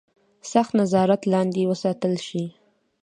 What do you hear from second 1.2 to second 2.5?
لاندې وساتل شي.